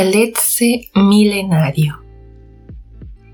[0.00, 2.02] Aletze milenario.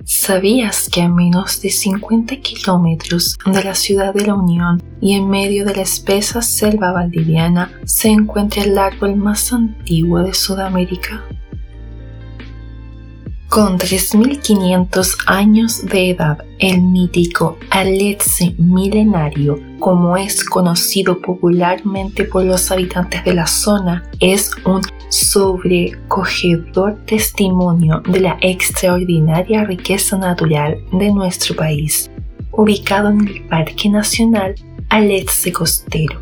[0.03, 5.29] ¿Sabías que a menos de 50 kilómetros de la ciudad de la Unión y en
[5.29, 11.23] medio de la espesa selva valdiviana se encuentra el árbol más antiguo de Sudamérica?
[13.49, 22.71] Con 3.500 años de edad, el mítico Aletze milenario, como es conocido popularmente por los
[22.71, 31.55] habitantes de la zona, es un sobrecogedor testimonio de la extraordinaria riqueza natural de nuestro
[31.55, 32.11] país,
[32.53, 34.55] ubicado en el Parque Nacional
[34.89, 36.21] Aletze Costero.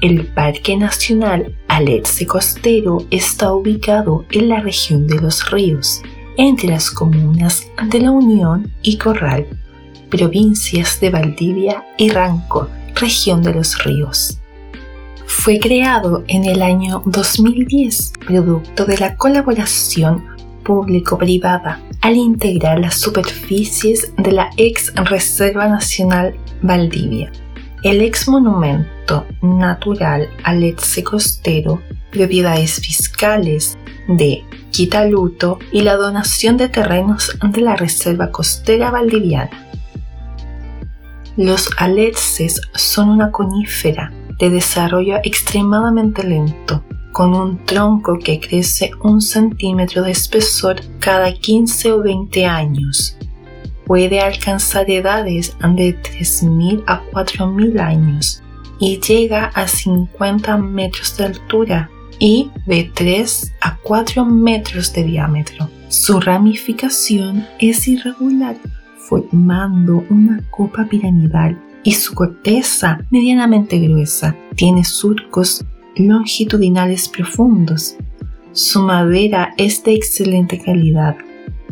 [0.00, 6.02] El Parque Nacional Aletze Costero está ubicado en la región de los ríos,
[6.36, 9.46] entre las comunas de La Unión y Corral,
[10.10, 14.38] provincias de Valdivia y Ranco, región de los ríos.
[15.26, 20.26] Fue creado en el año 2010, producto de la colaboración
[20.64, 27.30] público-privada, al integrar las superficies de la ex Reserva Nacional Valdivia
[27.82, 31.80] el ex monumento natural Aletze Costero,
[32.10, 39.69] propiedades fiscales de Quitaluto y la donación de terrenos de la Reserva Costera Valdiviana.
[41.36, 49.20] Los aletces son una conífera de desarrollo extremadamente lento, con un tronco que crece un
[49.20, 53.16] centímetro de espesor cada 15 o 20 años
[53.90, 58.40] puede alcanzar edades de 3.000 a 4.000 años
[58.78, 65.68] y llega a 50 metros de altura y de 3 a 4 metros de diámetro.
[65.88, 68.54] Su ramificación es irregular,
[69.10, 74.36] formando una copa piramidal y su corteza medianamente gruesa.
[74.54, 75.64] Tiene surcos
[75.96, 77.96] longitudinales profundos.
[78.52, 81.16] Su madera es de excelente calidad,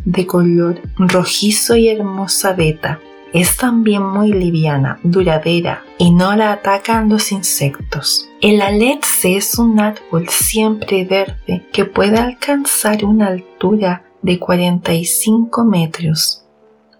[0.04, 2.98] de color rojizo y hermosa beta.
[3.32, 8.28] Es también muy liviana, duradera y no la atacan los insectos.
[8.40, 16.47] El aletce es un árbol siempre verde que puede alcanzar una altura de 45 metros.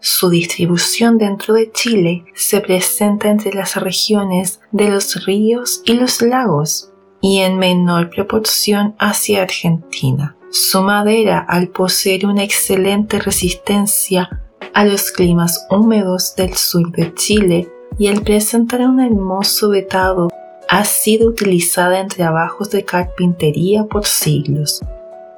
[0.01, 6.23] Su distribución dentro de Chile se presenta entre las regiones de los ríos y los
[6.23, 10.37] lagos y en menor proporción hacia Argentina.
[10.51, 14.43] Su madera, al poseer una excelente resistencia
[14.73, 20.29] a los climas húmedos del sur de Chile y al presentar un hermoso vetado,
[20.69, 24.81] ha sido utilizada en trabajos de carpintería por siglos,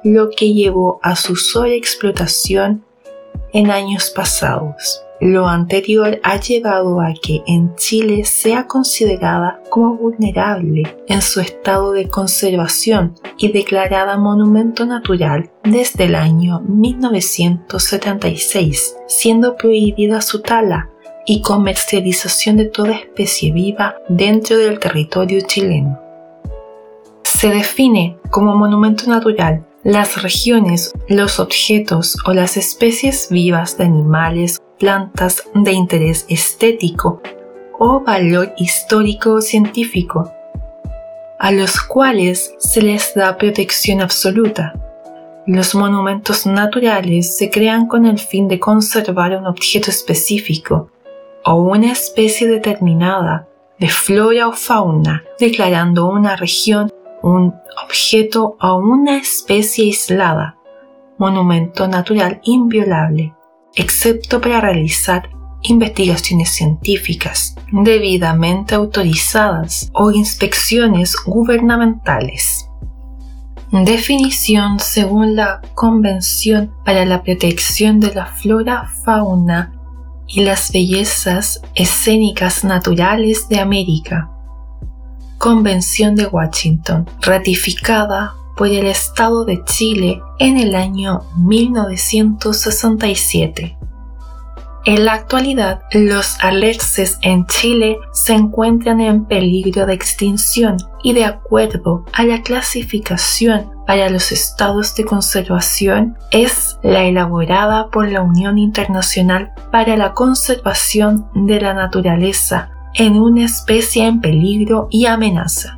[0.03, 2.83] lo que llevó a su sobreexplotación
[3.53, 5.03] en años pasados.
[5.19, 11.91] Lo anterior ha llevado a que en Chile sea considerada como vulnerable en su estado
[11.91, 20.89] de conservación y declarada monumento natural desde el año 1976, siendo prohibida su tala
[21.27, 25.99] y comercialización de toda especie viva dentro del territorio chileno.
[27.23, 34.61] Se define como monumento natural las regiones, los objetos o las especies vivas de animales
[34.77, 37.21] plantas de interés estético
[37.79, 40.31] o valor histórico o científico,
[41.39, 44.73] a los cuales se les da protección absoluta.
[45.47, 50.91] Los monumentos naturales se crean con el fin de conservar un objeto específico
[51.43, 53.47] o una especie determinada
[53.79, 56.91] de flora o fauna, declarando una región,
[57.23, 57.53] un
[57.83, 60.57] objeto o una especie aislada,
[61.17, 63.33] monumento natural inviolable
[63.75, 65.29] excepto para realizar
[65.63, 72.67] investigaciones científicas debidamente autorizadas o inspecciones gubernamentales.
[73.71, 79.73] Definición según la Convención para la Protección de la Flora, Fauna
[80.27, 84.30] y las Bellezas Escénicas Naturales de América.
[85.41, 93.75] Convención de Washington, ratificada por el Estado de Chile en el año 1967.
[94.85, 101.25] En la actualidad, los alerces en Chile se encuentran en peligro de extinción y de
[101.25, 108.59] acuerdo a la clasificación para los estados de conservación es la elaborada por la Unión
[108.59, 115.77] Internacional para la Conservación de la Naturaleza en una especie en peligro y amenaza.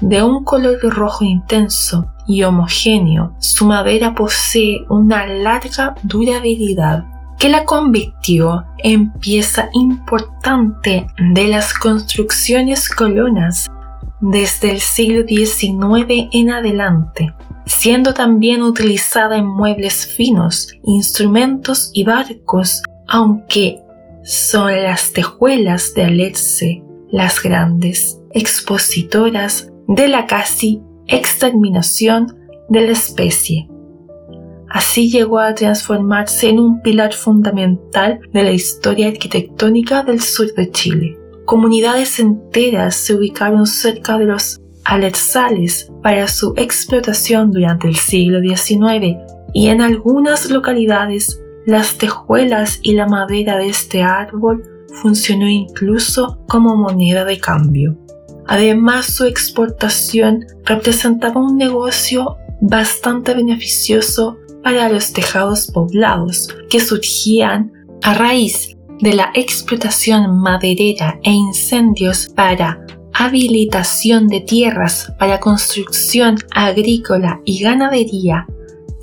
[0.00, 7.04] De un color rojo intenso, y homogéneo, su madera posee una larga durabilidad
[7.38, 13.66] que la convirtió en pieza importante de las construcciones colonas
[14.20, 17.34] desde el siglo XIX en adelante,
[17.66, 23.83] siendo también utilizada en muebles finos, instrumentos y barcos, aunque
[24.24, 32.36] son las tejuelas de Alerce las grandes expositoras de la casi exterminación
[32.68, 33.68] de la especie.
[34.68, 40.70] Así llegó a transformarse en un pilar fundamental de la historia arquitectónica del sur de
[40.72, 41.16] Chile.
[41.44, 49.18] Comunidades enteras se ubicaron cerca de los alerzales para su explotación durante el siglo XIX
[49.52, 54.62] y en algunas localidades las tejuelas y la madera de este árbol
[55.02, 57.96] funcionó incluso como moneda de cambio.
[58.46, 67.72] Además, su exportación representaba un negocio bastante beneficioso para los tejados poblados que surgían
[68.02, 77.40] a raíz de la explotación maderera e incendios para habilitación de tierras para construcción agrícola
[77.44, 78.46] y ganadería.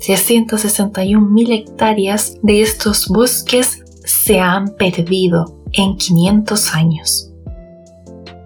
[0.06, 7.28] 661.000 hectáreas de estos bosques se han perdido en 500 años.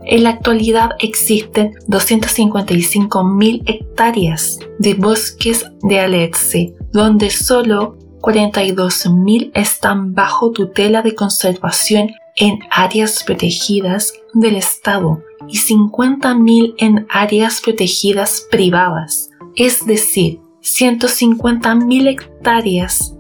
[0.05, 10.53] En la actualidad existen 255.000 hectáreas de bosques de Alerce, donde solo 42.000 están bajo
[10.53, 19.85] tutela de conservación en áreas protegidas del Estado y 50.000 en áreas protegidas privadas, es
[19.87, 23.15] decir, 150.000 hectáreas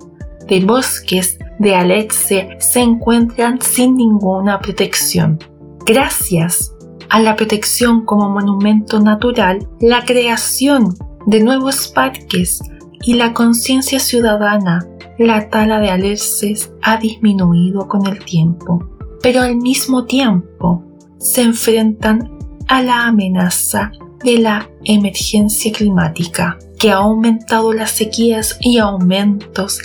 [0.48, 5.38] de bosques de Alerce se encuentran sin ninguna protección.
[5.86, 6.74] Gracias
[7.08, 10.94] a la protección como monumento natural, la creación
[11.26, 12.60] de nuevos parques
[13.02, 14.84] y la conciencia ciudadana,
[15.16, 18.84] la tala de alerces ha disminuido con el tiempo,
[19.22, 20.82] pero al mismo tiempo
[21.18, 22.28] se enfrentan
[22.66, 23.92] a la amenaza
[24.24, 29.80] de la emergencia climática, que ha aumentado las sequías y aumentos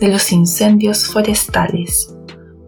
[0.00, 2.14] de los incendios forestales.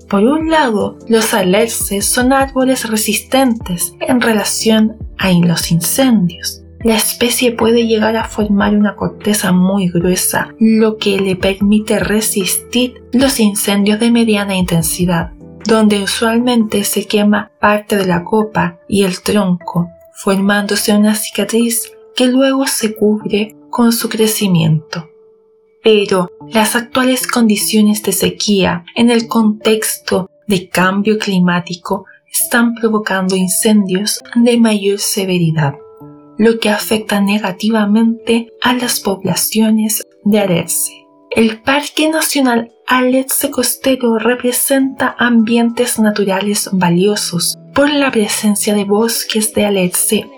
[0.08, 6.62] Por un lado, los alerces son árboles resistentes en relación a los incendios.
[6.80, 13.02] La especie puede llegar a formar una corteza muy gruesa, lo que le permite resistir
[13.12, 15.32] los incendios de mediana intensidad,
[15.64, 22.26] donde usualmente se quema parte de la copa y el tronco, formándose una cicatriz que
[22.26, 25.10] luego se cubre con su crecimiento
[25.86, 34.20] pero las actuales condiciones de sequía en el contexto de cambio climático están provocando incendios
[34.34, 35.74] de mayor severidad,
[36.38, 40.90] lo que afecta negativamente a las poblaciones de Alerce.
[41.30, 49.66] El Parque Nacional Alerce Costero representa ambientes naturales valiosos por la presencia de bosques de
[49.66, 50.28] Alerce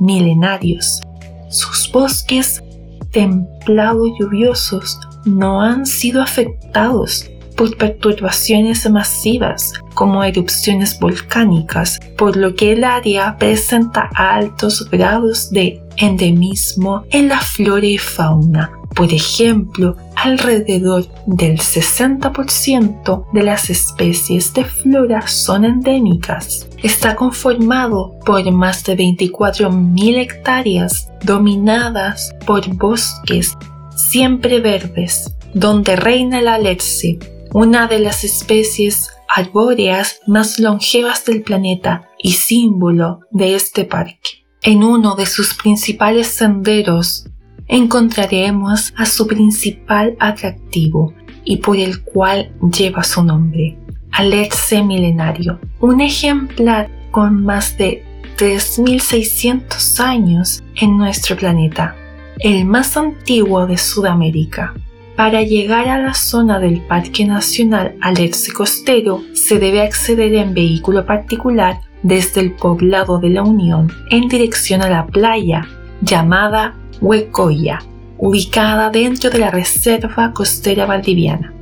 [0.00, 1.00] milenarios.
[1.48, 2.62] Sus bosques
[3.10, 12.72] templados lluviosos no han sido afectados por perturbaciones masivas como erupciones volcánicas, por lo que
[12.72, 18.70] el área presenta altos grados de endemismo en la flora y fauna.
[18.94, 26.67] Por ejemplo, alrededor del 60% de las especies de flora son endémicas.
[26.82, 33.56] Está conformado por más de 24.000 hectáreas dominadas por bosques
[33.96, 37.18] siempre verdes, donde reina la alerce,
[37.52, 44.46] una de las especies arbóreas más longevas del planeta y símbolo de este parque.
[44.62, 47.26] En uno de sus principales senderos
[47.66, 51.12] encontraremos a su principal atractivo
[51.44, 53.78] y por el cual lleva su nombre,
[54.12, 58.04] Alerce milenario, un ejemplar con más de
[58.36, 61.94] 3.600 años en nuestro planeta
[62.40, 64.74] el más antiguo de Sudamérica.
[65.16, 71.04] Para llegar a la zona del Parque Nacional Alerce Costero se debe acceder en vehículo
[71.04, 75.66] particular desde el poblado de la Unión en dirección a la playa
[76.00, 77.80] llamada Huecoya,
[78.18, 81.52] ubicada dentro de la Reserva Costera Valdiviana.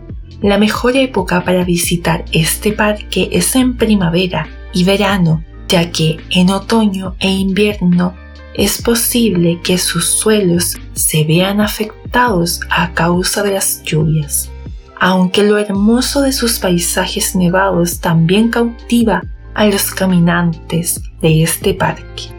[0.42, 6.50] La mejor época para visitar este parque es en primavera y verano, ya que en
[6.50, 8.14] otoño e invierno
[8.54, 14.50] es posible que sus suelos se vean afectados a causa de las lluvias.
[14.98, 19.22] Aunque lo hermoso de sus paisajes nevados también cautiva
[19.54, 22.36] a los caminantes de este parque.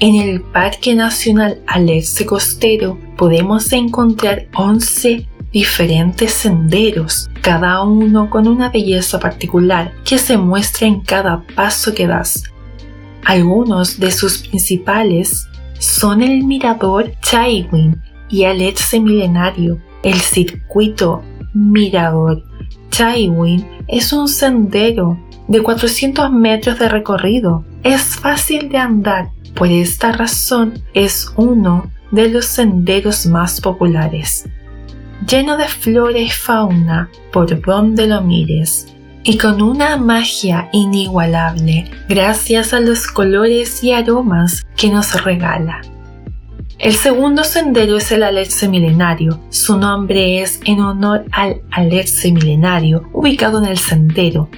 [0.00, 8.70] En el Parque Nacional Alerce Costero podemos encontrar 11 diferentes senderos, cada uno con una
[8.70, 12.44] belleza particular que se muestra en cada paso que das.
[13.24, 22.44] Algunos de sus principales son el Mirador Chaiwin y Alerce Milenario, el circuito Mirador
[22.90, 27.64] Chaiwin es un sendero de 400 metros de recorrido.
[27.82, 34.48] Es fácil de andar, por esta razón es uno de los senderos más populares.
[35.28, 38.86] Lleno de flora y fauna por donde lo mires
[39.22, 45.82] y con una magia inigualable gracias a los colores y aromas que nos regala.
[46.78, 49.38] El segundo sendero es el Alerce Milenario.
[49.50, 54.48] Su nombre es en honor al Alerce Milenario, ubicado en el sendero.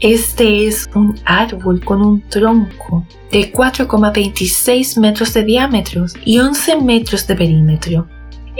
[0.00, 7.26] Este es un árbol con un tronco de 4,26 metros de diámetro y 11 metros
[7.28, 8.08] de perímetro.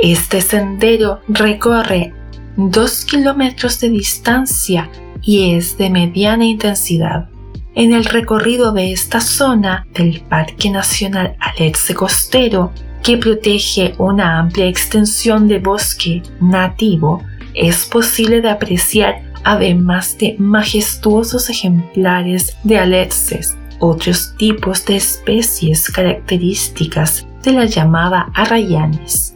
[0.03, 2.15] Este sendero recorre
[2.57, 4.91] 2 kilómetros de distancia
[5.21, 7.29] y es de mediana intensidad.
[7.75, 14.69] En el recorrido de esta zona del Parque Nacional Alerce Costero que protege una amplia
[14.69, 24.35] extensión de bosque nativo, es posible de apreciar además de majestuosos ejemplares de alerces, otros
[24.39, 29.35] tipos de especies características de la llamada arrayanes.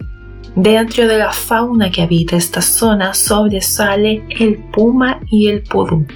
[0.57, 6.07] Dentro de la fauna que habita esta zona sobresale el puma y el pudú.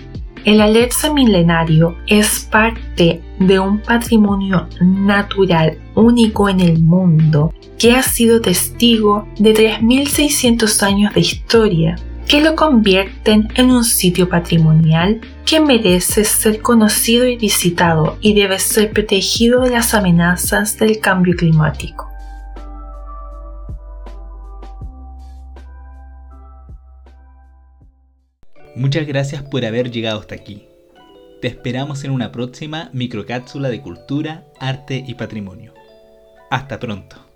[0.44, 8.02] El alerce milenario es parte de un patrimonio natural único en el mundo que ha
[8.02, 11.96] sido testigo de 3.600 años de historia
[12.28, 18.58] que lo convierten en un sitio patrimonial que merece ser conocido y visitado y debe
[18.58, 22.07] ser protegido de las amenazas del cambio climático.
[28.74, 30.68] Muchas gracias por haber llegado hasta aquí.
[31.40, 35.72] Te esperamos en una próxima microcápsula de cultura, arte y patrimonio.
[36.50, 37.27] Hasta pronto.